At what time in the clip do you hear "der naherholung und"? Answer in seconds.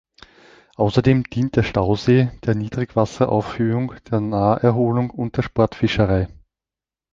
4.09-5.37